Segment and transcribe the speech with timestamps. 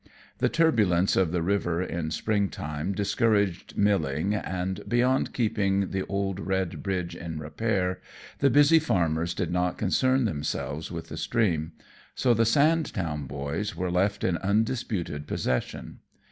[0.39, 6.39] The turbulence of the river in spring time discouraged milling, and, beyond keeping the old
[6.39, 8.01] red bridge in repair,
[8.39, 11.73] the busy farmers did not concern themselves with the stream;
[12.15, 15.99] so the Sandtown boys were left in undisputed possession.